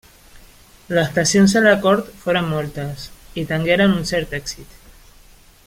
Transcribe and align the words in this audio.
Les 0.97 1.11
pressions 1.17 1.53
a 1.59 1.61
la 1.65 1.73
cort 1.83 2.09
foren 2.23 2.49
moltes 2.55 3.05
i 3.43 3.47
tengueren 3.53 3.95
un 3.99 4.09
cert 4.13 4.35
èxit. 4.39 4.77